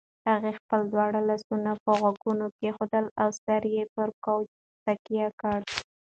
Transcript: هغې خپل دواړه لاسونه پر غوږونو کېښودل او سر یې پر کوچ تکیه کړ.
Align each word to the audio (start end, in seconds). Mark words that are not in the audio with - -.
هغې 0.29 0.51
خپل 0.59 0.81
دواړه 0.93 1.19
لاسونه 1.29 1.71
پر 1.83 1.93
غوږونو 2.01 2.45
کېښودل 2.57 3.05
او 3.21 3.29
سر 3.43 3.61
یې 3.75 3.83
پر 3.93 4.09
کوچ 4.25 4.47
تکیه 4.85 5.27
کړ. 5.41 5.59